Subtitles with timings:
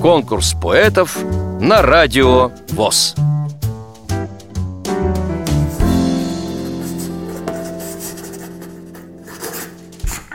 [0.00, 1.18] Конкурс поэтов
[1.60, 3.14] на радио ВОЗ.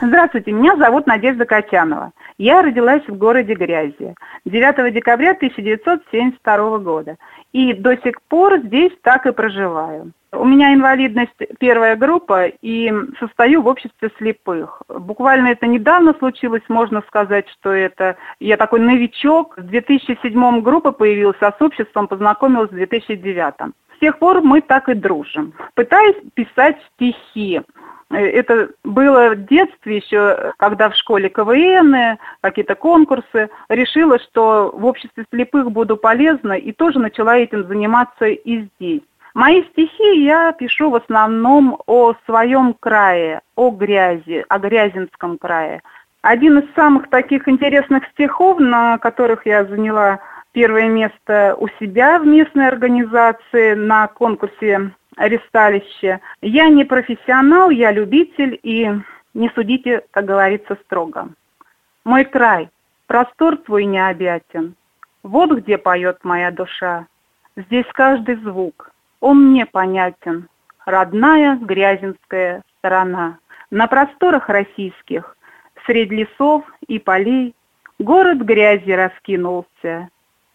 [0.00, 2.12] Здравствуйте, меня зовут Надежда Катянова.
[2.36, 4.14] Я родилась в городе Грязи
[4.44, 7.16] 9 декабря 1972 года.
[7.52, 10.12] И до сих пор здесь так и проживаю.
[10.36, 14.82] У меня инвалидность первая группа и состою в обществе слепых.
[14.88, 19.56] Буквально это недавно случилось, можно сказать, что это я такой новичок.
[19.56, 23.74] В 2007 группа появилась, а с обществом познакомилась в 2009.
[23.96, 25.54] С тех пор мы так и дружим.
[25.74, 27.62] Пытаюсь писать стихи.
[28.10, 33.50] Это было в детстве еще, когда в школе КВН, какие-то конкурсы.
[33.68, 39.02] Решила, что в обществе слепых буду полезна и тоже начала этим заниматься и здесь.
[39.34, 45.82] Мои стихи я пишу в основном о своем крае, о грязи, о Грязинском крае.
[46.22, 50.20] Один из самых таких интересных стихов, на которых я заняла
[50.52, 56.20] первое место у себя в местной организации на конкурсе «Аресталище».
[56.40, 58.88] Я не профессионал, я любитель, и
[59.34, 61.30] не судите, как говорится, строго.
[62.04, 62.70] Мой край,
[63.08, 64.76] простор твой необъятен,
[65.24, 67.06] вот где поет моя душа.
[67.56, 68.92] Здесь каждый звук,
[69.24, 70.50] он мне понятен,
[70.84, 73.38] родная грязинская сторона.
[73.70, 75.38] На просторах российских,
[75.86, 77.54] среди лесов и полей,
[77.98, 80.10] город грязи раскинулся,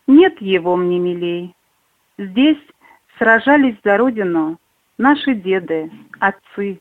[0.05, 1.55] нет его мне милей.
[2.19, 2.59] Здесь
[3.17, 4.59] сражались за родину
[4.99, 6.79] наши деды, отцы.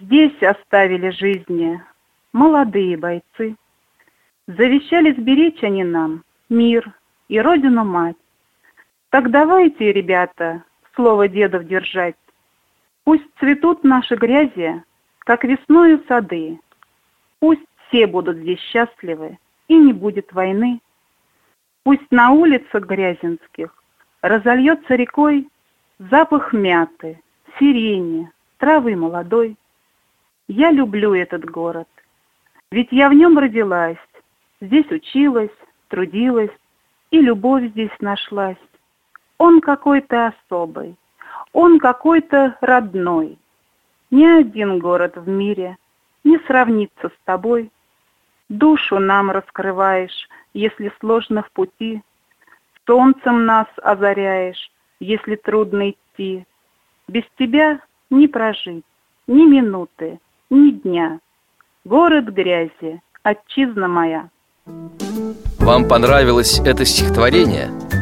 [0.00, 1.78] Здесь оставили жизни
[2.32, 3.56] молодые бойцы.
[4.46, 6.90] Завещали сберечь они нам мир
[7.28, 8.16] и родину-мать.
[9.10, 12.16] Так давайте, ребята, слово дедов держать.
[13.04, 14.82] Пусть цветут наши грязи,
[15.20, 16.60] как весною сады.
[17.40, 20.80] Пусть все будут здесь счастливы, и не будет войны.
[21.84, 23.74] Пусть на улицах грязинских
[24.20, 25.48] разольется рекой
[25.98, 27.20] запах мяты,
[27.58, 29.56] сирени, травы молодой.
[30.48, 31.88] Я люблю этот город,
[32.70, 33.98] ведь я в нем родилась,
[34.60, 35.50] здесь училась,
[35.88, 36.50] трудилась,
[37.10, 38.56] и любовь здесь нашлась.
[39.44, 40.94] Он какой-то особый,
[41.52, 43.36] он какой-то родной.
[44.12, 45.78] Ни один город в мире
[46.22, 47.72] не сравнится с тобой.
[48.48, 52.02] Душу нам раскрываешь, если сложно в пути.
[52.86, 54.70] Солнцем нас озаряешь,
[55.00, 56.46] если трудно идти.
[57.08, 57.80] Без тебя
[58.10, 58.84] не прожить
[59.26, 60.20] ни минуты,
[60.50, 61.18] ни дня.
[61.84, 64.30] Город грязи, отчизна моя.
[65.58, 68.01] Вам понравилось это стихотворение?